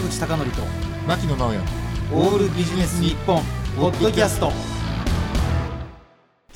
[0.00, 0.62] 坂口孝則と
[1.06, 1.58] 牧野直哉
[2.12, 3.42] オールビジネス日本
[3.76, 4.50] ポッドキャスト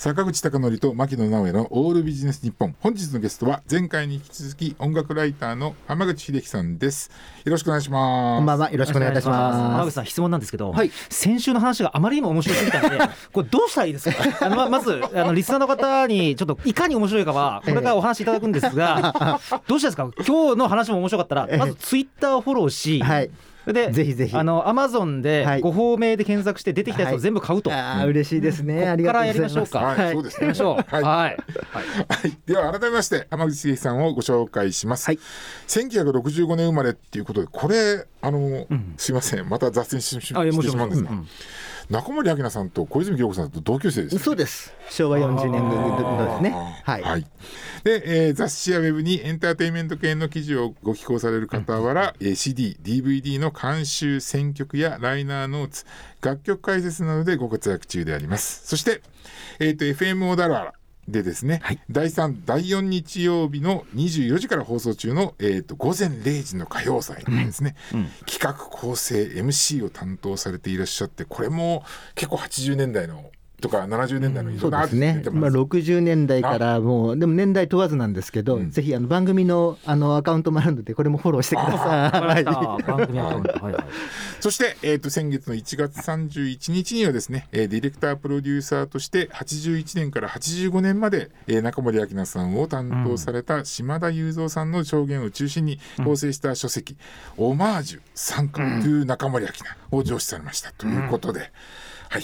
[0.04, 7.11] 坂口孝則と牧野直哉のオールビジネス日本本日のゲストは前回に引き続き音楽ライターの浜口秀樹さんです。
[7.43, 8.36] よろしくお願いします。
[8.36, 8.71] こんばんは。
[8.71, 9.59] よろしくお願いいたします。
[9.59, 10.53] 浜口さん質問なんです。
[10.53, 10.90] けど、はい。
[11.09, 12.98] 先週の話があまりにも面白すぎたので
[13.32, 14.46] これどうしたらいいですか？
[14.46, 20.32] あのままずあのリスナーの方にちょっといかに面白いかはこれからお話しいただくんですがどうしたらいいですか？
[20.35, 23.30] 今日の話も面白かったらまずツイッターをフォローし、はい
[23.73, 24.36] でぜひぜひ。
[24.36, 25.23] あのアマゾンはい。
[25.23, 28.89] でご方名で検索して出てきたやつを全部買うと、あー嬉しいですね。
[28.89, 29.71] ありがとうございます。
[29.72, 30.03] からやりましょうか。
[30.03, 30.46] はい、そうですね。
[30.49, 31.36] はい、はい、はい、
[32.47, 35.19] では改めまして浜口秀樹さんをご紹介します、はい。
[35.69, 39.48] 1965年生まれっていうことでこれあの、すいません。
[39.48, 40.89] また雑誌してしまうんですが、
[41.91, 44.74] 中森明菜さんと小泉京子さんと同級生ですそうです。
[44.88, 46.83] 昭和40年組ですね。
[46.83, 47.27] はい、はい、
[47.84, 55.84] で、えー雑誌やウェブにエンターテインメント系の記事をご寄稿される傍ら、えー CD、DVD の監修、選曲やライナーノーツ、
[56.22, 58.66] 楽曲解説などでご活躍中であります。
[58.66, 59.02] そして、
[59.58, 60.72] えー、と FM オダラ
[61.08, 61.60] でですね、
[61.91, 67.77] 第3、第4日曜日の24時から放送中の、えー、と午前0時の歌謡祭ですね、
[68.27, 73.30] 企画構成 MC を担当されていらっしゃってこれも結構80年代の
[73.64, 75.12] とか70年代のいろんなアーそうですね。
[75.14, 82.44] ティスト出て、まあ、ます60年代からもうでも年代問わずなんですけど、ぜひあの番組のあのアカウントもあるのでこれもフォローしてください。
[82.44, 83.84] 番組アカウントはいはい。
[84.40, 96.96] そして、えー、と先月の1月31日にはですね、えーディレクタープロデューサーとして81年から85年まで、えー中森明菜さんを担当された島田雄三さんの証言を中心に構成した書籍
[97.38, 101.50] 「オマージュ参加 to 中森明菜」を上司されましたということで、
[102.10, 102.22] はい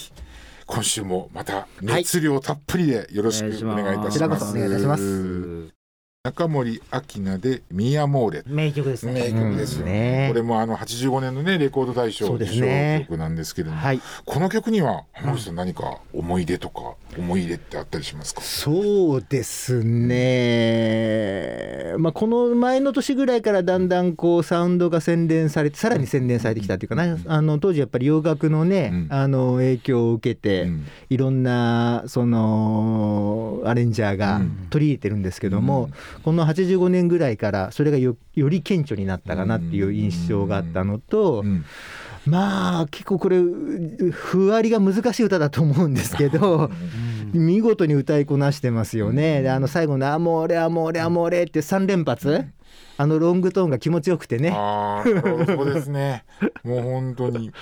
[0.70, 4.06] 今週もまた熱量たっぷりでよろしくお願いいたします。
[4.06, 5.80] こちらこそお願いいたします。
[6.22, 9.14] 中森明菜で「ミアモーレ」名曲ですね。
[9.14, 9.92] 名曲ですよ、うん。
[9.92, 10.28] ね。
[10.30, 12.60] これもあの85年のねレコード大賞受賞
[13.00, 14.00] 曲なんですけれども、はい。
[14.26, 20.69] この曲には浜口さん何か思い出とか思い入れってあったりしますか、そうですね、
[22.00, 29.06] まあ、この前の年ぐらいからだんだんこうサウンドが洗練されてさらに洗練されてきたというかな、あの当時やっぱり洋楽のね、うん。
[29.10, 30.86] あの影響を受けて、うん。
[31.08, 34.40] いろんなそのアレンジャーが
[34.70, 35.90] 取り入れてるんですけども、
[36.24, 41.64] この85年ぐらいからそれがよより顕著になったかなっていう印象があったのと、うん
[42.26, 43.38] まあ結構これ
[44.10, 46.70] ふわりが難しい歌だと思うんですけど。
[47.32, 49.40] 見事に歌いこなしてますよね。
[49.42, 52.44] であの最後の「アモーレアモーレアモーレ」って3連発？
[52.96, 54.50] あのロングトーンが気持ちよくてね。
[54.50, 56.24] そうですね
[56.64, 57.52] もう本当に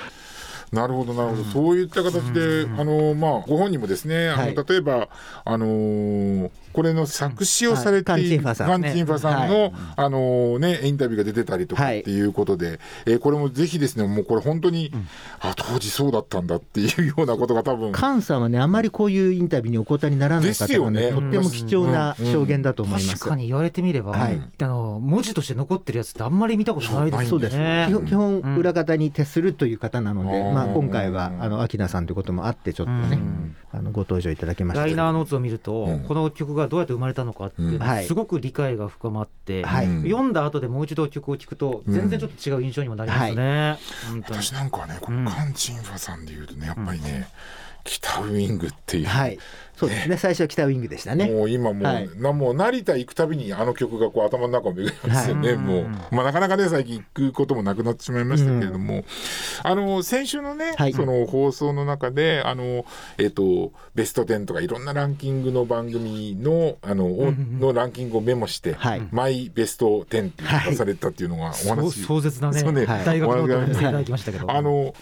[0.73, 4.55] なるほどなるほど、そういった形で、あのまあご本人もですね、あのはい。
[4.55, 5.09] 例えば
[5.45, 8.23] あのーこれの作詞をされている、はい。
[8.23, 12.01] カンチンファさんカンチンファさんの、あのーねインタビューが出てたりとかはい。
[12.01, 14.93] っていうことで、えーこれもぜひですねもうこれ本当に、
[15.41, 17.95] あ当時そうだったんだっていうようなことが多分。
[17.95, 21.21] 菅さんはねあまりこういうインタビューにお答えにならないです方がねよね。
[21.21, 23.15] とっても貴重な証言だと思います。
[23.15, 24.41] 確かに言われてみれば、はい。
[24.61, 27.29] あの文字として残ってるやつってあんまり見たことないですよね。
[27.29, 33.19] そうです、基本基本裏方に徹するという方なので、うんまあ、今回はあの明菜さんということもあってちょっとね、
[33.73, 34.85] あのご登場いただきました。
[34.85, 36.05] ライナーノーツを見ると、うん。
[36.05, 43.79] この曲がどうやって生まれたのかっていうすごく理解が深まって、読んだ後でもう一度曲を聴くと全然ちょっと違う印象にもなりますね。
[44.25, 47.29] 私なんかはねこのカンチンファさんでいうとねやっぱりね、
[47.89, 49.39] 北ウイングっていう、はい。
[49.79, 50.17] そうですね。
[50.17, 51.31] 最初は北ウイングでしたね。
[51.31, 52.11] もう今もう,、はい。
[52.17, 59.05] なもう成田行くたびにあの曲がこう頭の中を巡りますよね、はいもう、まあ、なかなかね最近行くこともなくなってしまいましたけれども、
[59.63, 60.93] あの先週のね、はい。
[60.93, 62.85] その放送の中であの、
[63.19, 67.09] えっとベスト10とかいろんなランキングの番組のあの,、
[67.61, 69.09] のランキングをメモして、はい。
[69.13, 72.85] マイベスト10っていうのを出されたっていうのがおそう話、壮絶なねそうね。
[72.85, 74.93] はい大学ノートを見せていはいただきましたけど、あの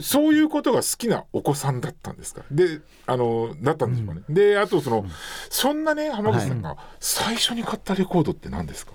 [0.00, 2.42] そういうことが好きなお子さんだったんですか？
[2.50, 5.06] であのだったんでしょうかね、であとその、
[5.48, 8.92] そんなね浜口さんが最初に買ったレコードって何ですか、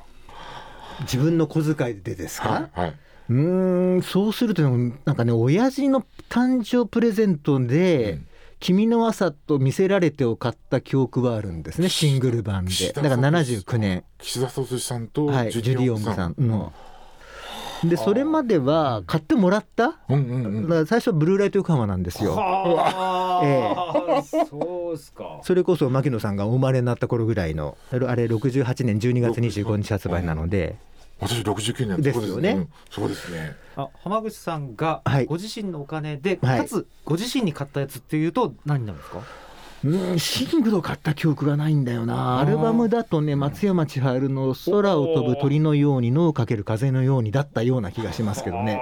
[1.01, 2.97] 自分の小遣いでですか、はいはい、
[3.29, 8.27] うーんそうするとなんかね親父の誕生プレゼントでうん
[8.61, 12.93] 「君の朝」と見せられてを買った記憶はあるんですねシングル版で。
[12.93, 13.21] だから聡
[13.55, 14.03] 79年。
[14.19, 16.35] 岸田聡さんとはいジュディ・オングさん。
[16.37, 16.71] の。
[17.83, 20.61] でそれまでは買ってもらったうんうんうん。
[20.63, 22.35] だから最初はブルーライト横浜なんですよ。
[22.37, 23.41] あ。
[23.45, 25.39] えーそうですか。
[25.43, 30.75] それこそ牧野さんがお生まれになった頃ぐらいのあれあれ68年12月25日発売なので。
[31.19, 32.67] 私69年ですよね。
[32.89, 33.55] そうですね。
[33.75, 35.25] あ浜口さんがはい。
[35.25, 36.59] ご自身のお金で、はい。
[36.59, 39.21] かつご自身に買ったやつっていうと何になるんですか？
[39.83, 42.39] うんシングルを買った記憶がないんだよな。
[42.39, 48.79] アルバムだとね松山千春の「空を飛ぶ鳥のように脳をかける風のように」だったような気がしますけどね。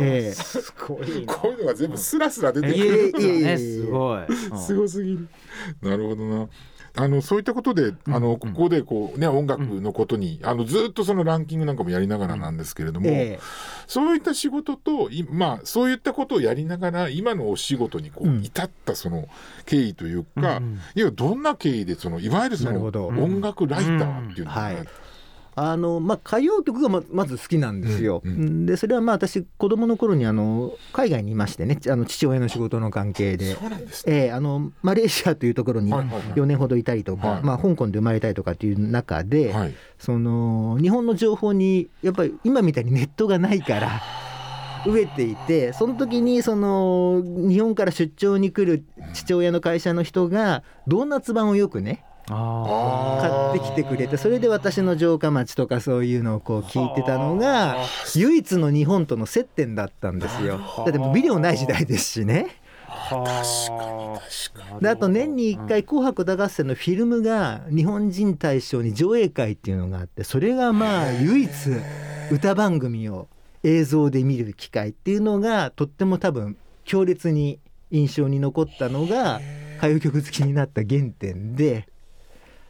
[0.00, 0.32] ええ。
[0.32, 1.34] すごいな。
[1.34, 2.84] こういうのが全部スラスラ出てくる。
[2.84, 3.58] るんですよねいえいえいえ。
[3.58, 4.58] すごい、うん。
[4.58, 5.28] すごすぎる。
[5.82, 6.48] なるほどな。
[7.00, 13.40] あのそういったことで、あのここでこうね音楽のことに、あのずっとそのランキングなんかもやりながらなんですけれども、ええ。
[13.86, 18.44] そういった仕事といまあそういったことをやりながら今のお仕事にこう、うん。
[18.44, 19.28] 至ったその
[19.64, 24.76] 経緯というか、うんいやどんな経緯でそのいわゆるその音楽ライターっていうのが、はい
[25.60, 28.22] あのまあ、歌謡曲がままず好きなんですよ。
[28.24, 33.54] うんうんでそれはまあ私子供の頃にあの海外にいましてねあの父親の仕事の関係で。
[33.54, 34.14] そうなんですね。
[34.14, 39.74] ええあのマレーシアというところにはいはいはい4年ほどいたりとか、はいまあ、香港で生まれたりとかっていう中で、はい。
[39.98, 44.00] その日本の情報にやっぱり今みたいにネットがないから
[44.84, 57.76] 飢えていてその時にその日本から出張に来る父親の会社の人がドーナツ版をよくねあ買ってきてくれてそれで私の城下町とかそういうのをこう聞いてたのが
[58.14, 60.60] 唯一の日本との接点だったんですよ。
[60.78, 62.60] だってもうビデオない時代ですしね。
[62.90, 71.50] あ確かにであと年に1回「紅白歌合戦」のフィルムが日本人対象に上映会っていうのがあってそれがまあ唯一
[72.30, 73.28] 歌番組を
[73.62, 77.58] 映像で見る機会っていうのがとっても多分強烈に
[77.90, 79.40] 印象に残ったのが
[79.78, 81.88] 歌謡曲好きになった原点で。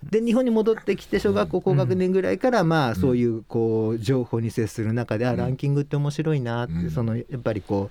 [0.02, 6.90] で日本に戻ってきて小学校高学年ぐらいからまあそういうこう情報に接する中であランキングって面白いなってうん。
[6.90, 7.90] そのやっぱりこ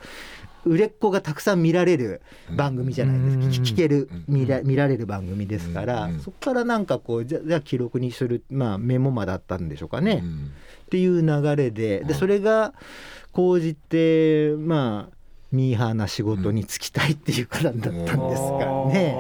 [0.66, 2.22] う売れっ子がたくさん見られる
[2.56, 3.44] 番組じゃないですか。
[3.46, 3.52] うん。
[3.52, 4.36] 聞聞けるうん。
[4.36, 6.20] 見ら見られる番組ですからうん。
[6.20, 10.22] そこからなんかこうじゃじゃあ記録にするまあメモマだったんでしょうかね。
[10.24, 10.52] うん。
[10.86, 12.74] っていう流れででそれが
[13.34, 15.18] 講じてまあ
[15.52, 18.20] ミーハーな仕事に就きたいっていうからだったんですか
[18.92, 19.16] ね。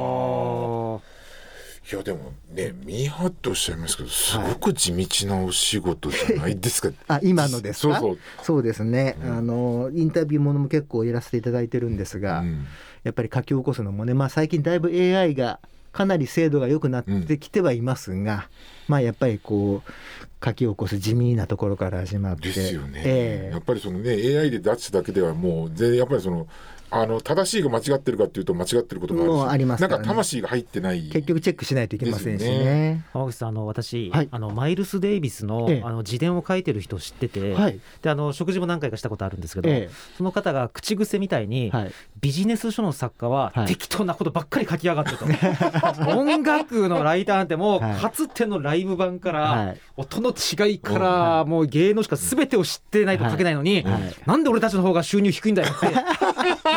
[1.89, 6.89] いやでもねミーハーっておっしゃいますけどすごく地道なお仕事じゃないですか。
[7.07, 7.99] あ今のですか？
[7.99, 8.17] そうそう。
[8.43, 12.65] そうですね、あのインタビューものも結構やらせていただいてるんですが、うん。
[13.03, 15.61] やっぱり書き起こすのもね、まあ、最近だいぶ AI が
[15.93, 18.49] かなり精度が良くなってきてはいますが、
[18.89, 22.49] まあやっぱりこう書き起こす地味なところから始まって。
[22.49, 23.51] ですよね、ええ。
[23.53, 26.47] やっぱりそのね AI で出すだけではもう全然やっぱりその
[26.89, 29.97] あの正しいが間違ってるかっていうと間違ってることもあるしもうありますからね。
[29.97, 33.05] なんか魂が入ってない結局チェックしないといけませんしね。
[33.11, 34.29] 浜口さんあの私、はい。
[34.31, 35.81] あのマイルス・デイビスの,、ええ。
[35.83, 37.79] あの自伝を書いてる人を知ってて、はい。
[38.01, 41.91] であの食事も何回かしたことあるんですけど、えその方が口癖みたいに、えはい、
[42.21, 43.67] ビジネス書の作家ははい。
[43.67, 45.25] 適当なことばっかり書きやがってと、
[46.07, 47.95] 音楽のライターなんてもうはい。
[47.95, 49.81] かつてのライブ版から、はい。
[49.97, 53.93] 音の違いから、もう芸能しか全てを知ってないと書けないのに、はい。
[53.93, 54.15] はい。
[54.25, 55.87] なんで俺たちの方が収入低いんだよって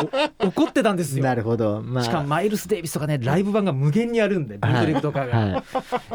[0.39, 1.23] 怒ってたんですよ。
[1.23, 1.35] な。
[1.35, 5.63] るほど、まあ、しかもマイルス・デイビスとかねライブ版が無限にあるんでブートレグとかが、は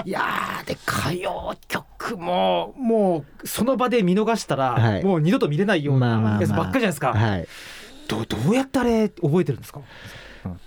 [0.04, 0.08] い。
[0.08, 5.04] いやーで歌謡曲ももうその場で見逃したら、はい。
[5.04, 7.48] もう二度と見れないようなやつばっかりじゃないですか、はい。
[8.08, 9.80] どどうやってあれ覚えてるんですか？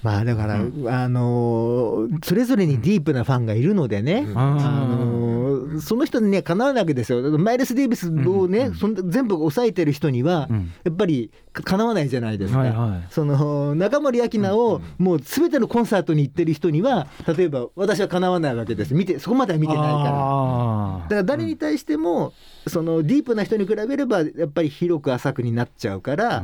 [0.03, 0.59] まあだから、あ
[1.09, 4.37] のーそれぞれにディープなファンがいるのでね、うん。
[4.37, 7.37] あのーその人にねかなわないわけですよ。
[7.37, 10.71] マイルス・デイビスをね、そんな全部抑えてる人には、うん。
[10.83, 13.07] やっぱりかかなわないじゃないですか、はいはい。
[13.11, 18.93] その中森明菜をもう全てのコンサートに行ってる人には例えば私はかなわないわけです。
[18.93, 20.09] 見てそこまでは見てないから。
[20.13, 22.33] あだから誰に対しても、
[22.67, 26.43] そのディープな人に比べればやっぱり広く浅くになっちゃうから、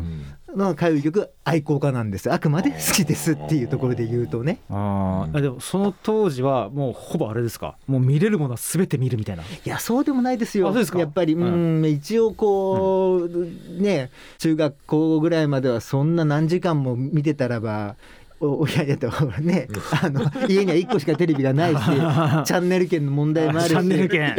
[0.55, 2.31] の歌謡曲愛好家なんです。
[2.31, 4.59] あくまで好きですっていうところで言うとね。
[4.69, 4.75] ー。
[4.75, 7.77] あーあでもその当時はもうほぼあれですか？
[7.88, 9.43] もう見れるものは全て見るみたいな。
[9.43, 10.67] いやそうでもないですよ。
[10.69, 11.00] あそうですか？
[11.00, 19.10] やっぱり、うん一応こう、ね中学校ぐらいまではそんな何時間も見てたらばお親やと
[19.42, 19.68] ね
[20.02, 23.75] あの家には1個しかテレビがないしチャンネル権の問題もあるし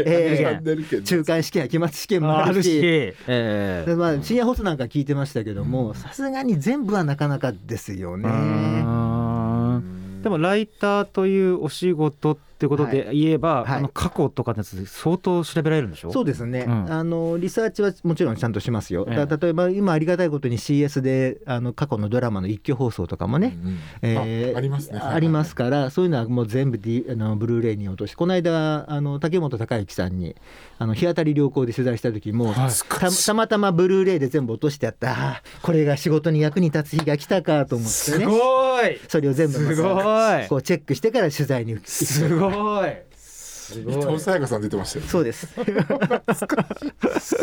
[0.05, 2.81] ええ中間試験や期末試験もあるし
[3.27, 8.29] えーまあ、深夜放送なんか聞いてましたけどもさすがに全部はなかなかですよね。
[10.23, 13.65] でもライターというお仕事ってことで言えば、はい。
[13.65, 16.13] はいあの過去とかのやつ相当調べられるんでしょ？
[16.13, 16.93] そうですね、うん。
[16.93, 19.27] あのリサーチはもちろんちゃんとしますよ、ええ。
[19.27, 24.99] だ例えば今ありがたいことに CS であの過去のドラマの一挙放送とかもね、うんえーあありますね。
[24.99, 30.35] ありますからそういうのはもう全部、D、あのブルーレイに落としてこの間あの竹本孝之さんに
[30.79, 32.71] あの日当たり良好で取材した時も、はい。
[32.71, 35.43] たたまたまブルーレイで全部落としてあった。
[35.63, 38.99] これが仕事に役に立つ日が来たかと思ってすねごい。
[39.09, 40.49] それを全部すごい。
[40.49, 41.91] こうチェックしてから取材に行く。
[41.91, 43.06] すごいごい。
[43.66, 45.49] す伊藤沙耶香さん出てましたよそうです。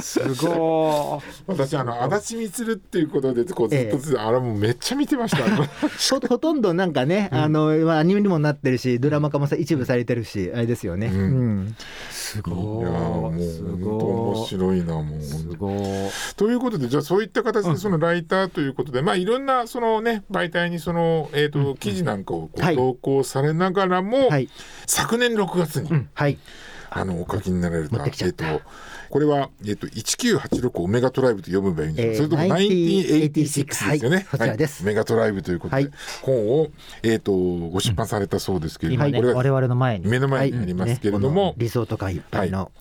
[0.02, 5.44] すご私あの足立満っていうことでこうずっとずっと、あれもうめっちゃ見てました。
[5.74, 11.16] ほほとんどなんかね、あのまあアニメにもなってるしドラマ化もさ一部されてるしあれですよね、うん。
[11.16, 11.24] う
[11.62, 11.76] ん。
[12.10, 15.76] すいやーもうす本当面白いなもうすごい
[16.36, 22.76] ということでじゃあそういった形でそのライターということで、まあいろんなそのね媒体にその、えーと記事なんかをこうはい。
[22.76, 24.50] 投稿されながらも、はい。
[24.86, 26.38] 昨年6月に、はい。
[26.96, 28.46] あのお書きになられたえっと
[29.10, 35.92] これは、えっと1986オメガトライブと読めばいいんですか、えーそれとも1986ですよね、はいそちらですオメガトライブということで、はい
[36.22, 36.68] 本を、
[37.02, 41.00] えっとご出版されたそうですけれども、今ねこれが我々の前に目の前にあります。
[41.00, 42.52] けれども、ねリゾート感いっぱい。
[42.52, 42.72] の、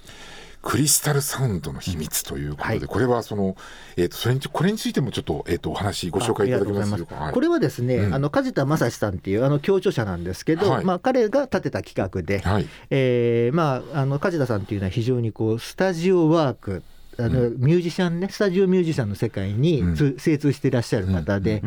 [0.63, 2.81] クリスタルサウンドの秘密ということで、はい。
[2.81, 3.57] これはその、
[3.97, 7.15] えっとそれにこれについてもちょっと,、えっとお話ご紹介いただけますか？
[7.17, 7.33] はい。
[7.35, 8.15] これはですね、うん。
[8.15, 10.85] あの梶田正史さんっていうあの共著者なんですけど、はい。
[10.85, 12.69] まあ、彼が立てた企画で、はい。
[12.91, 16.83] えーまあ、あの梶田さんっていうのは非常にこうスタジオワーク
[17.19, 21.63] あのミュージシャンねスタジオミュージシャンの世界につ、精通していらっしゃる方で,、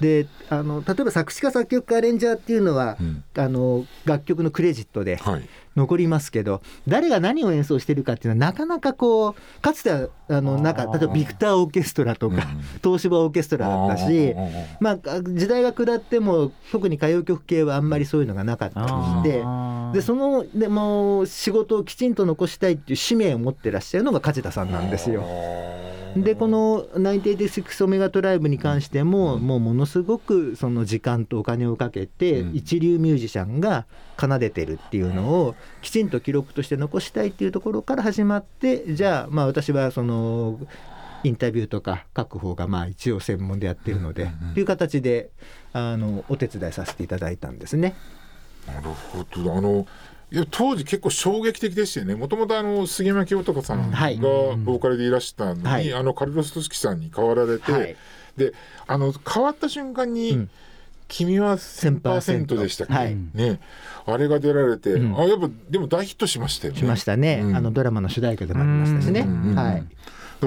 [0.00, 3.22] であの例えば作詞家作曲家アレンジャーっていうのは、うん。
[3.36, 12.46] あの楽曲のクレジットではい残りますけど誰が何を演奏してるかっていうのはなかなかこうかつてはあのなんか例えばビクターオーケストラとか、
[12.84, 14.34] 東芝オーケストラだったし。
[14.80, 19.42] まあ、時代が下っても特に歌謡曲系はあんまりそういうのがなかったりして
[19.92, 25.24] でそのでも仕事をきちんと残したいっていう使命を持ってらっしゃるのが梶田さんなんですよ。
[26.16, 32.56] でこの1986オメガトライブに関しても、もうものすごくその時間とお金をかけて、うん。
[32.56, 33.86] 一流ミュージシャンが
[34.18, 40.58] 奏でてるっていうのをきちんと記録として残したいっていうところから始まってじゃあまあ私はその
[41.24, 45.30] インタビューとか書く方がまあ一応専門でやってるので、っていう形で
[45.72, 47.94] あのお手伝いさせていただいたんですね。
[48.66, 49.54] なるほど。
[49.54, 49.86] あの
[50.30, 52.14] いや当時結構衝撃的でしたよね。
[52.14, 54.16] もともとあの杉山清隆さんがはい。
[54.16, 55.92] ボーカルでいらしたのに、はい。
[55.94, 57.96] あのカルロス・トスキさんに変わられて、はい。
[58.36, 58.52] で
[58.86, 60.50] あの変わった瞬間に、うん。
[61.08, 63.16] 君は1000%でしたっけ、はい。
[63.32, 63.60] ね。
[64.04, 65.18] あれが出られて、うん。
[65.18, 66.78] あやっぱでも大ヒットしましたよね。
[66.78, 67.56] しましたね、うん。
[67.56, 69.20] あのドラマの主題歌でもありましたしね。
[69.20, 69.84] うんはい。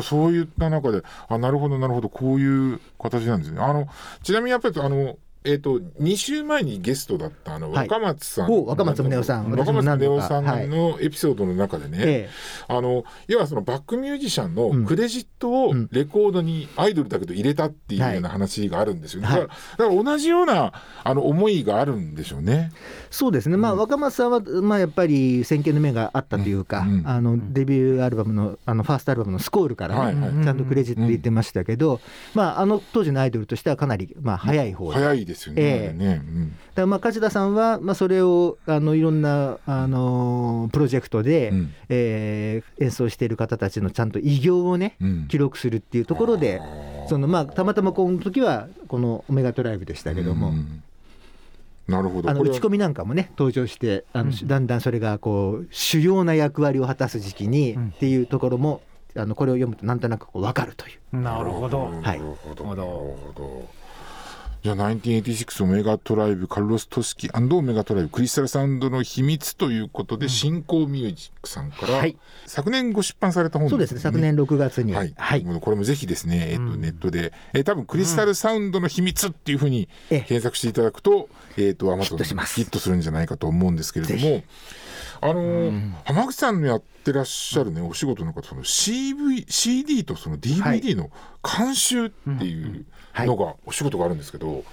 [0.04, 3.60] そういった中であなるほどなるほどこういう形なんですね。
[3.60, 3.88] あの
[4.24, 7.88] ちなみにやっぱりあのえっ、と2週前にゲストだったあのはい。
[7.88, 9.52] 若松さん、お若松宗男さん。
[9.52, 12.30] 若松宗男さんのエピソードの中でね、え
[12.68, 15.90] あの要はそのバックミュージシャンのクレジットをうん。
[15.92, 19.42] レコードにアイドルだけど入れたっていうような話があるんですよね、はい。
[19.42, 22.72] だからだから同じようなあの思いがあるんでしょうね。
[23.10, 27.00] そうですね、まあ、若松さんは、まあ、やっぱり先見の目があったというか、うん。
[27.00, 27.08] うん。
[27.08, 30.44] あのデビューアルバムのあのファーストアルバムの「スコール」から、ねはいはい。
[30.44, 32.00] ちゃんとクレジット入れてましたけど、
[32.34, 35.62] まあ、あの当時のアイドルとしてはかなり、まあ、早い方で、早いですよね。
[35.62, 36.22] ええあれね。
[36.24, 36.56] うん。
[36.76, 41.74] だまあ梶田さんは、まあ、それをあのいろんな、あのプロジェクトで、うん。
[41.90, 45.28] えー演奏している方たちのちゃんと偉業をね、うん。
[45.28, 46.62] 記録するっていうところで
[47.08, 50.50] その、まあ、たまたまこの時はこの「オメガトライブ」でしたけども。
[50.50, 50.84] うん。
[51.88, 52.30] なるほど。
[52.30, 57.90] あの打ち込みなんかもね登場してあの、だんだんそれがこう主要な役割を果たす時期に、ん。
[57.90, 58.82] っていうところも
[59.16, 61.18] あのこれを読むとなんとなくこう分かるという。
[61.18, 61.86] なるほど。
[61.86, 62.04] はい。
[62.04, 63.70] なるほど。
[64.64, 72.16] じゃあ1986オメガトライブカルロス・トスキオメガトライブクリスタルサウンドの秘密ということで、新興ミュージックさんから、はい。
[72.46, 75.44] 昨年ご出版された本そうですね昨年6月に、はい、はい。
[75.44, 80.22] これもぜひですね、えっとネットで、えー多分クリスタルサウンドの秘密っていうふうにええ。
[80.22, 81.28] 検索していただくと、
[81.58, 82.56] えっ、とアマゾンヒットす。
[82.56, 84.44] ヒットするんじゃないかと思うんですけれどぜ
[85.22, 91.10] も、あのー浜口さんのやってらっしゃるねお仕事の方その CV CD とその DVD の
[91.44, 92.86] 監修っていう
[93.26, 94.64] のがお仕事があるんですけど、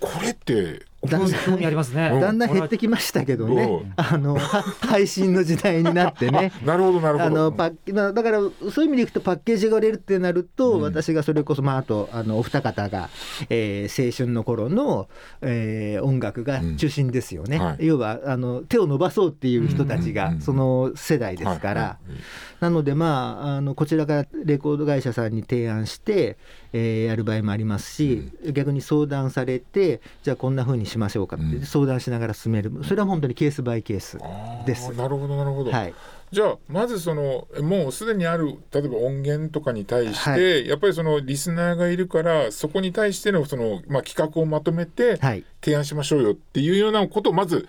[0.00, 2.08] これってだんだん興味ありますね。
[2.20, 3.62] だんだん減ってきましたけどね。
[3.64, 3.86] う。
[3.86, 6.52] んあのは配信の時代になってね。
[6.64, 7.24] なるほどなるほど。
[7.24, 8.38] あのだから
[8.70, 13.08] そういう意味でいくとパッケージが売れるってなると、私がそれこそ、まあ、あとあのお二方が、
[13.48, 15.08] えー青春の頃の、
[15.42, 17.86] えー音楽が中心ですよね、うんはい。
[17.86, 20.40] 要はあの手を伸ばそうっていう人たちがうん。
[20.40, 22.16] その世代ですから、はいはい
[22.60, 26.38] なのでまああのこちらがレコード会社さんに提案して、
[26.72, 31.62] えーやる場合もありますし、逆に相談されてじゃあこんな風にしましょうかって、うん。
[31.64, 32.72] 相談しながら進める。
[32.84, 34.18] それは本当にケースバイケース
[34.66, 34.92] です。
[34.94, 35.94] なるほどなるほど、はい。
[36.32, 45.44] じゃあまずそのもうすでにある例えば音源とかに対して、はやっぱりそのリスナーがいるからそこに対してのその、まあ、企画をまとめてはい。
[45.62, 47.68] 提案しましょうよっていうようなことをまず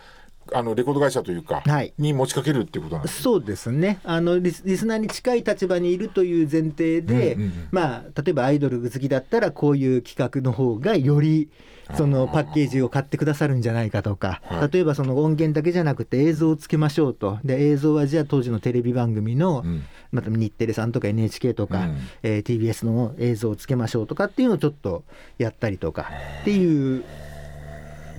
[0.53, 1.93] あのレコード会社というか、はい。
[1.97, 3.99] に持ちかけるっていうことなんですそうですね。
[4.03, 7.67] あのリスリスナーに近い立場にいるという前提で、うんうんうん。
[7.71, 11.49] まあ、例えばアイドル好きだったらこういう企画の方がより
[11.95, 14.71] そのパッケージを買ってくださるんじゃないかとか、はい。
[14.71, 17.39] 例えばその音源だけじゃなくて映像をつけましょうと。
[17.43, 19.83] で映像はじゃあ当時のテレビ番組の、うん。
[20.11, 21.97] また日テレさんとか NHK とか、うん。
[22.23, 25.03] えー TBS の映像をつけましょうとかっていうのをちょっと
[25.37, 26.09] やったりとか
[26.41, 27.03] っていう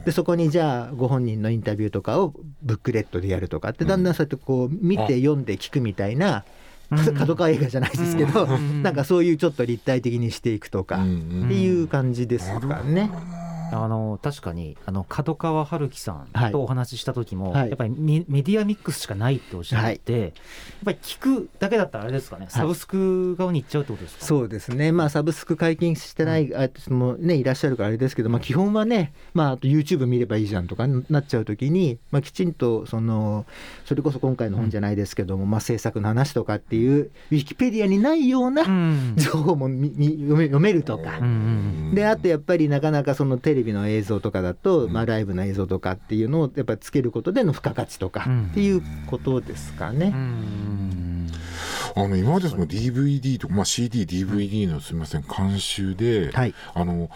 [0.09, 6.47] でそこにじゃあご本人のインタビューとかをブックレットでやるとかってだんだんそうやってこう見て読んで聞くみたいな、
[7.19, 13.11] 角川映画じゃないですけど、なんかそういうちょっと立体的にしていくとかっていう感じですかね。
[13.73, 16.53] あの確かにあの角川春樹さんはい。
[16.53, 17.69] とお話しした時も、はい。
[17.69, 20.33] やっぱりメメディアミックスしかないっておっしゃって、やっ
[20.85, 33.47] ぱり聞くだけだったらあれですかねサブスク側に行っちゃうってことですか、そうですね、まあ、サブスク解禁してないアーティストも、ね、いらっしゃるからあれですけど、まあ、基本はね、まあ、あと YouTube 見ればいいじゃんとかなっちゃうときに、まあ、きちんとその
[33.85, 39.15] それこそ今回の本じゃないですけども、まあ、制作の話とかっていうウィキペディアにないよううなん。
[39.17, 41.19] 情報もみみ読め読めるとか。
[41.19, 41.25] うん。
[41.25, 41.29] う
[41.93, 41.95] ん。
[41.95, 48.47] であとやっぱりなかなかそのテレビの映像とかだと、まあ、ライブの映像とかっていうのをやっぱりつけることでの付加価値とかうん。
[48.51, 50.13] っていうことですかね。
[50.15, 51.29] うん。
[51.97, 56.55] あの今までその DVD とか、まあ、CD、DVD のすみません監修で、はい。
[56.75, 57.11] あの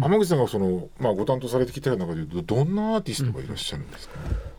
[0.00, 4.14] 浜口さんがその、まあ、ご担当されてきた中でいうとどんなアーティストがいらっしゃるんですか、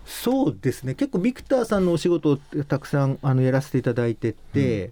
[0.05, 0.95] そうですね。
[0.95, 4.91] 結構ビクターさんのお仕事をたくさんあのやらせていただいてて、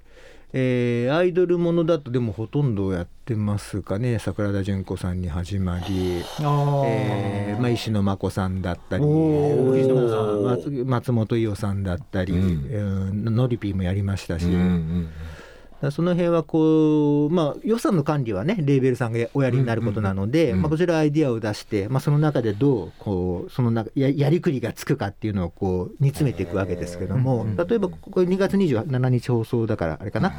[0.53, 4.17] えーアイドルものだとでもほとんどやってますかね。
[4.19, 12.67] 桜田淳子さんに始まり、あえーまあ、石野真子さんだったり松松本伊代さんだったり、うん。
[12.69, 15.09] えーノリピーもやりましたし、うんうん
[15.91, 20.61] その辺はこう、まあ、予算の管理はねレーベルさんがおやりになることなので、うん。
[20.61, 30.33] まあ、こちらアイディアを出して、まあ、その中でどうこうその中ややりくりがつくかっていうのをこう煮詰めていくわけですけども、例えばここ2月27日放送だからあれかな、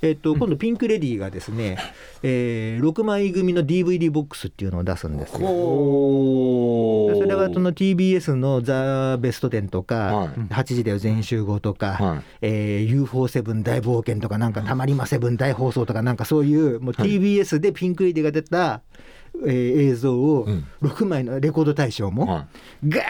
[0.00, 1.76] えっと今度ピンク・レディーがですね、
[2.22, 5.38] えー6枚組の DVD ボックスっていうのを出すんですよ。
[5.38, 18.82] それはその TBS の「ザ・ベストテン」とかはい「8時だよ全集合」とかはい「えー UFO7 大冒険」とかなんか「たまりまセブン大放送」とかなんかそういうもう TBS でピンク・レディーが出た、
[19.46, 20.64] えー映像をうん。
[20.82, 22.46] 6枚のレコード大賞もは
[22.86, 23.00] ガ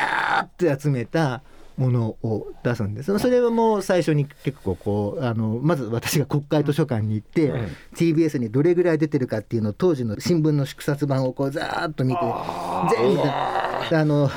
[0.41, 1.43] ーって集めた
[1.79, 3.19] ものを出すんです。
[3.19, 7.53] それはもう最初に結構こうあのまず私が国会図書館に行って、
[7.95, 12.21] TBS にどれぐらい出てるかっていうのを当時の新聞の縮刷版をこうザーッと見て
[12.95, 14.29] 全部あの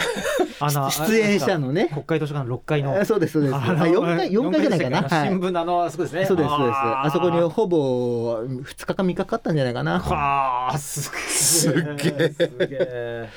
[0.60, 1.88] あの出演者のね。
[1.88, 3.00] 国会図書館の6階の。
[3.00, 3.56] あそうですそうです。
[3.56, 5.10] ああの4階四階じゃないかな。
[5.10, 6.26] 新聞のあのあそこですね。
[6.26, 6.78] そうですそうです。
[6.78, 10.00] あそこにほぼ2日か3日かかったんじゃないかな。
[10.00, 13.30] はあすげえすげえ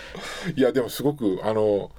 [0.54, 1.90] いやでもすごくあの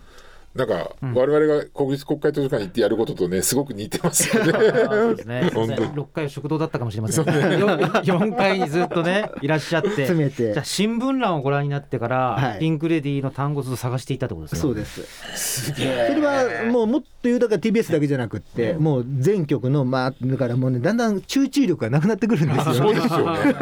[0.55, 4.53] なんか、我々が国立国会図書館に行ってやることとねすごく似てますよね。
[4.53, 5.51] そうですね。
[5.53, 7.25] 本当に6階は食堂だったかもしれません。
[7.25, 9.89] 4階にずっとねいらっしゃって。
[9.89, 14.61] 詰めてじゃあ新聞欄をご覧になってから、はいピンクレディーの単語をずっと探していったってことですね。
[14.61, 23.55] そうですそれはもうもっと言うだから TBS だけじゃなくって、もう全局のまあだからもうねだんだん集中力がなくなってくるんですよそうねですよね。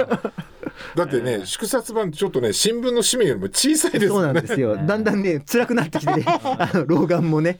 [0.95, 4.21] だってね縮刷版ちょっとね新聞の紙面よりも小さいですそう。
[4.23, 4.75] なんですよ。
[4.85, 7.57] だんだんね辛くなってきてね、 あの 老眼もね。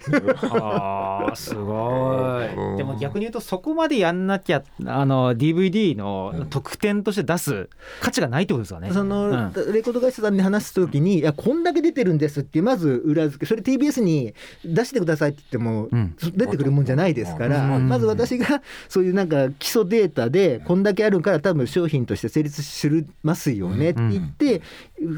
[0.52, 2.78] ああすごうんい。
[2.78, 7.69] でも逆に言うとそこまでやんなきゃあの DVD の特典として出す
[8.02, 8.91] 価値がないってことですかね。
[8.91, 24.62] その、うんレコード会社さんに話すときに、いや、こんだけ出てるんですってまず裏付け、それ TBS に出してくださいって言っても、うん出てくるもんじゃないですから、うんまず私がそういうなんか基礎データで、こんだけあるから、多分商品として成立するますよねって言って、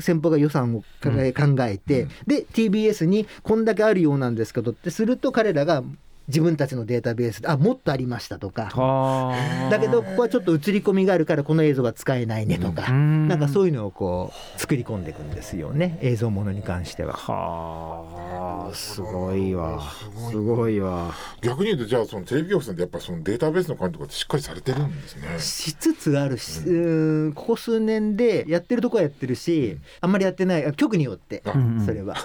[0.01, 5.83] 先方が予算を考え考えて、で、TBS にこんだけあるようなんですけどってすると、彼らが
[6.27, 8.69] 自分たちのデータベースで、あもっとありましたとか。
[8.73, 9.33] は
[9.67, 17.13] あだけどここはちょっと映り込みがあるからこの映像は使えないねとか、うんなんかそういうのをこう作り込んでいくんですよね映像ものに関しては。
[17.13, 19.81] はあすごいわ
[20.29, 21.13] すごいわ。
[21.41, 25.39] 逆に言うとじゃあそのテレビ局さんってやっぱそのデータベースの管理とかってしっかりされてるんですね。
[25.39, 31.43] しつつあるし、うーんここ数年でやってるとこはやってるしあんまりやってないあ局によって
[31.85, 32.15] それは、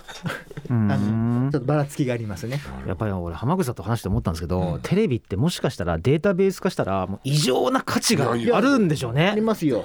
[0.69, 2.61] う あのんちょっとばらつきがありますね。
[2.87, 9.41] やっぱり俺浜口さんと話して思ったんですけど、うんテレビってもしかしたらデータベース化したらもう異常な価値があるんでしょうありね。
[9.43, 9.85] ますよ。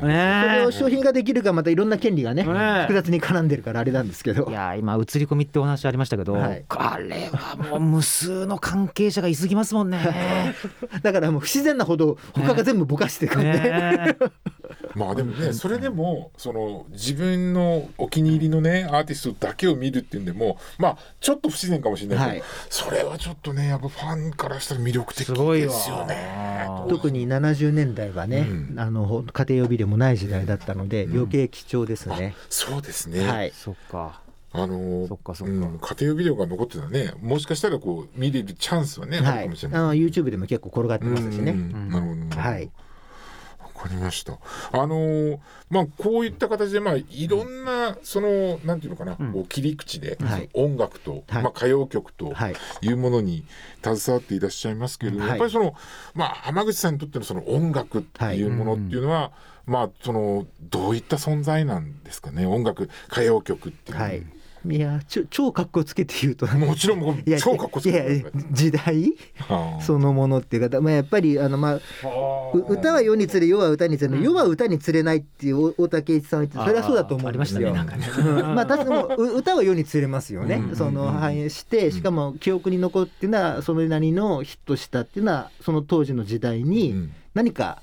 [0.00, 4.48] それねを商品化できるかまたいろんな権利がね、複雑に絡んでるからあれなんですけど。
[4.50, 4.52] い。
[4.52, 6.64] や今映り込みってお話ありましたけど、はい。
[6.68, 10.54] あれはもう無数の関係者がいすぎますもんね。
[11.02, 14.16] だからもう不自然なほど他が全部ぼかしていくんで、ね
[14.94, 22.42] まあでもねそれでもその自分のお気に入りのねアーティストだけを見るっていうんでもまあちょっと不自然かもしれないけど、はい。
[22.70, 26.68] それはちょっとねやっぱファンからしたら魅力的ですよね。
[26.88, 28.78] 特に70年代はね、うん。
[28.78, 32.34] あの家庭用ビデオもない時代だったので、余計貴重ですね。
[32.48, 33.26] そうですね。
[33.26, 33.52] はい。
[33.54, 34.20] そっか
[34.56, 39.68] あのそっかそっかうん、家庭用ビデオが残ってたらねもしかしたらこう見れるチャンスはね、あはいるかもしれ。
[39.70, 39.80] ない。
[39.80, 41.50] あの YouTube でも結構転がってますしね。
[41.50, 42.40] うんうんなるほど。
[42.40, 42.70] はい。
[43.58, 44.38] わかりました。
[44.72, 45.38] あのー
[45.70, 53.44] まあこういった形でまあいろんなそのなんていうのかな、こう切り口で、はい音楽と、はいまあ歌謡曲とはいいうものに
[53.82, 55.74] 携わっていらっしゃいますけれども、はいやっぱりその
[56.14, 59.32] まあ浜口さんにとってのその音楽っていうものっていうのは、
[59.66, 62.46] まあそのどういった存在なんですかね？
[62.46, 64.10] 音楽歌謡曲っていうのは。
[64.10, 64.22] はい。
[64.66, 69.12] いやちょ超格好つけて言うともちろんもういや超かっこつけて時代？
[69.40, 71.74] はあそのものっていうか、まあ、やっぱりあの、まあ、
[72.54, 77.68] う歌は世につれ世は歌につれ、世は歌につれないっていう大竹一さんは言ってそれはそうだと思うんですよ。
[77.68, 78.40] あましたねなんかね。
[78.40, 80.76] うんまあ確かに歌は世につれますよね、うん。
[80.76, 87.12] その反映してしかも記憶に残っていうのはそれなりのヒットしたっていうのはその当時の時代うにん。
[87.34, 87.82] 何か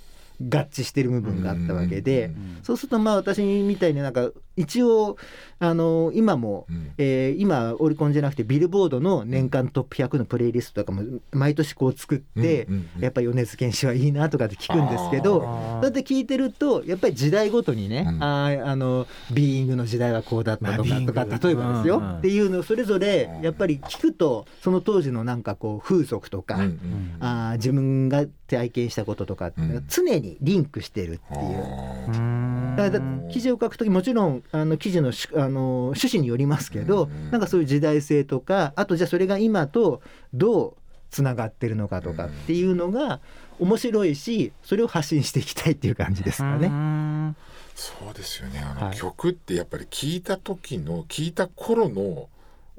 [0.50, 5.18] 合致してる部分があったわけで、うんそうするとまあ私みたいになんか一応
[5.60, 12.68] あの今も、うんえー今オリコンじゃなくてビルボードの年間トップ100のプレイリストとかも毎年こう作って、
[13.00, 18.24] やっぱり米津玄師はいいなとかって聞くんですけどだって聞いてるとやっぱり時代ごとにね、うん。
[18.24, 29.52] あーあのビーイングの時代はこうだったとか,、とか例えばですよ、うんうんっていうのをそれぞれやっぱり聞くとその当時のなんかこう風俗とか、うんうんあー自分が体験したこととか
[29.88, 32.78] 常にリンクしてるっていう。
[32.78, 40.02] だから記事を書くときもちろんあの記事のしあの趣旨によりますけど、うんなんかそういう時代性とかあとじゃあそれが今と
[40.34, 40.74] どう
[41.10, 43.20] つながってるのかとかっていうのが
[43.60, 46.68] 面白いしそれを発信していきたいっていう感じですかね。
[46.68, 47.36] ん。
[47.76, 48.60] そうですよね。
[48.60, 48.98] あの、はい。
[48.98, 52.30] 曲ってやっぱり聞いた時の聞いた頃の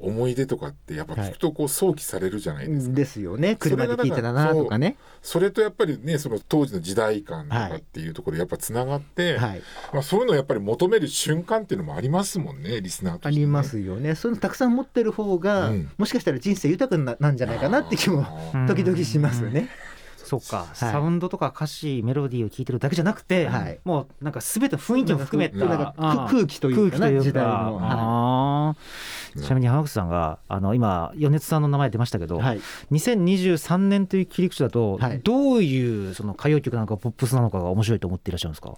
[0.03, 3.57] 思い出とかってやっぱ聞くとこう想起されるじゃないですか、ですよね。
[3.57, 4.97] 車で聞いてたなとかね。
[5.23, 9.63] それとやっぱりねその当時の時代感とかっていうところでやっぱつながって、はい、
[9.93, 14.15] まあ、そういうのをやっぱり求める瞬間っていうのもありますもんねリスナーとして、ね、ありますよね。
[14.15, 15.91] そういうのたくさん持ってる方が、うん。
[15.97, 19.69] もしかしたら人生豊かななんじゃないかなって気もうん時々しますよね。
[20.41, 23.79] そっか、サウンドとか歌詞メロディーを聞いてるだけじゃなくて、はい。
[23.85, 28.77] もうなんか全て雰囲気も含めた、なんかあー空気というか時代の。
[29.37, 32.41] ちなみに浜口さんがあの今米津さんの名前出ましたけど、い。
[32.41, 35.21] はい2023年という切り口だと、はい。
[35.21, 38.75] どういうその歌謡曲なのかポップスなのかが面白いと思っていらっしゃるんですか？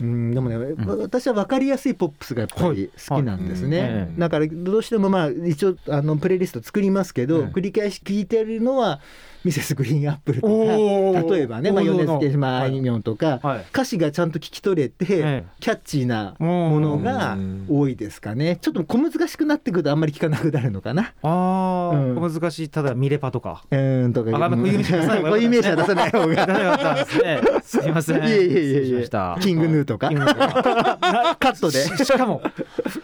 [0.00, 0.56] うん、でもね、
[0.98, 3.94] 私は分かりやすいポップスがやっぱり好きなんですね、はい。
[3.94, 9.00] はいだからどうしてもまあ一応あのプレイリスト作りますけど、うん繰り返し聴いてるのは
[9.44, 13.64] ミセスグリーンアップルとか例えばね、まあ、米津玄師まああいみょんとか、はい。
[13.72, 15.44] 歌詞がちゃんと聞き取れて、ええ。
[15.60, 17.36] キャッチーなものが
[17.68, 18.58] 多いですかね。
[18.60, 21.12] ちょっと小難しくなってくるとあんまり聞かなくなるのかな。
[21.22, 22.32] あー、うん。
[22.32, 23.64] 難しいただミレパとか。
[23.70, 25.44] うーんとかあまあ固有名詞出さない方がよかった。
[25.44, 26.26] ですね固有名詞は出さない方が。
[26.26, 27.40] 出なかったんですね。
[27.62, 28.24] すいません。
[28.24, 29.08] いえいえいえいえ
[29.40, 30.08] キングヌーとか？
[31.38, 31.82] カットで。
[31.82, 32.42] ししかも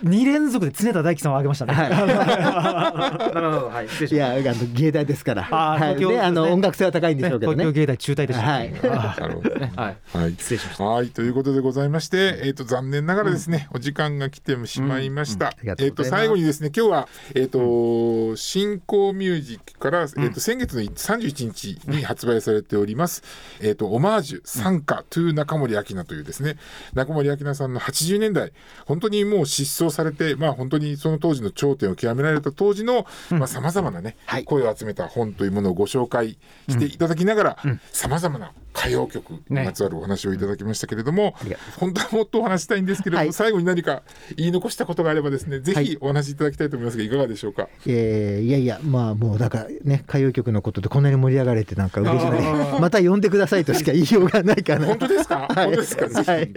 [0.05, 1.75] 2連続で常田大樹さんを挙げましたね。
[1.75, 1.91] はい。
[3.35, 5.43] なるほど、はい、失礼しまいや、あの芸大ですから。
[5.43, 7.65] はい、東京ね、あの音楽性は高いんでしょうけどね。
[7.65, 8.47] 東京芸大中退でした。
[8.47, 8.75] はい。
[8.85, 9.41] あなる
[9.77, 10.33] はい、はい。
[10.33, 10.85] 失礼しました。
[10.85, 11.09] はい。
[11.09, 15.55] ということでございまして、えー、と残念ながらですね、お時間が来てしまいました。
[15.63, 23.23] えー、と最後にですね今日は、えーと新興ミュージックから、えー、と先月の31日に発売されております
[23.61, 26.57] 「えー、とオマージュ参加 to 中森明菜」というですね
[26.95, 28.53] 中森明菜さんの80年代
[28.87, 33.07] 本当にもう失踪されてまあ本当にその当時の頂点を極められた当時の
[33.47, 34.45] さまざ、まなね、はい。
[34.45, 37.57] 声を集めた本というものをご紹介していただきながら
[37.93, 43.33] さまざまな歌謡曲にまつわるお話をいただきましたけれども、りがと本当はもっとお話したいんですけれども、はい。
[43.33, 44.03] 最後に何か
[44.37, 47.69] 言い残したことがあればですねぜひお話しいただきたいと思いますがいかがでしょうか？
[47.87, 54.87] えーいやいや、まあもうだからね、歌謡曲のことでこんなに盛り上がれてなんか嬉しいまた呼んでくださいとしか言いようがないかな。
[54.87, 55.67] 本当ですか、はい。
[55.67, 56.33] 本当ですか？
[56.33, 56.53] はい。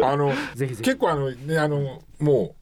[0.00, 2.61] あの結構あのねあのもう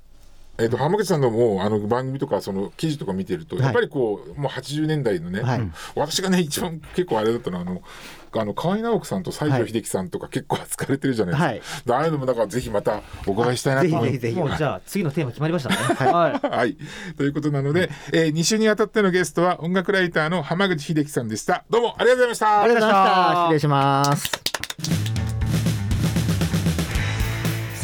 [0.61, 3.64] えっと浜口さんのもうあの番組とかその記事とか見てると、はい。
[3.64, 5.73] やっぱりこうもう80年代のね、はい。
[5.94, 7.83] 私がね一番結構あれだったのはあの
[8.33, 14.49] あの河合直樹さんと西城秀樹さんとか結構扱われてるじゃないですか、ああいうのもだからぜひまたお伺いしたいなと思いますぜひぜひぜひ。
[14.49, 15.77] もうじゃあ次のテーマ決まりましたね。
[15.77, 16.49] はい。
[16.49, 16.77] はい、
[17.16, 21.64] ということなので、えー、2週にわたってのゲストは音楽ライターの浜口秀樹さんでした。
[21.70, 22.62] どうもありがとうございました。
[22.62, 23.42] ありがとうございました。
[23.42, 25.10] 失礼します。